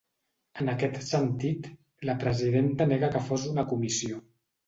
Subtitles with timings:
[0.61, 1.67] En aquest sentit,
[2.11, 4.19] la presidenta nega que fos una comissió.